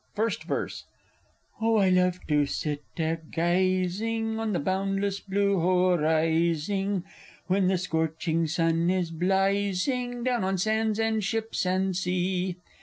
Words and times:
First 0.15 0.45
Verse. 0.45 0.85
Oh, 1.61 1.75
I 1.77 1.89
love 1.91 2.25
to 2.25 2.47
sit 2.47 2.83
a 2.97 3.17
gyzing 3.17 4.39
on 4.39 4.51
the 4.51 4.57
boundless 4.57 5.19
blue 5.19 5.59
horizing, 5.59 7.03
When 7.45 7.67
the 7.67 7.77
scorching 7.77 8.47
sun 8.47 8.89
is 8.89 9.11
blyzing 9.11 10.23
down 10.23 10.43
on 10.43 10.57
sands, 10.57 10.99
and 10.99 11.23
ships, 11.23 11.67
and 11.67 11.95
sea! 11.95 12.55